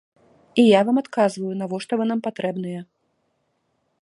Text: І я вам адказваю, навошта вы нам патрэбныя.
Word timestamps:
І 0.63 0.65
я 0.67 0.79
вам 0.87 0.97
адказваю, 1.03 1.51
навошта 1.61 1.93
вы 2.01 2.09
нам 2.13 2.19
патрэбныя. 2.29 2.81